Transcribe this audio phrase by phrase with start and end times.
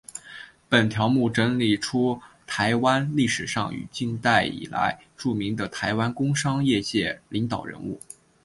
[0.67, 7.99] 本条目整理出台湾历史上与近代以来著名的台湾工商业界领导人物。